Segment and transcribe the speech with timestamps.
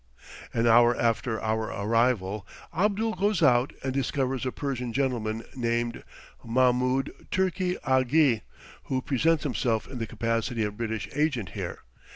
[0.51, 6.03] An hour after our arrival, Abdul goes out and discovers a Persian gentleman named
[6.43, 8.41] Mahmoud Turki Aghi,
[8.85, 11.83] who presents himself in the capacity of British agent here.